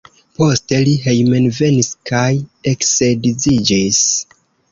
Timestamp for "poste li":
0.37-0.93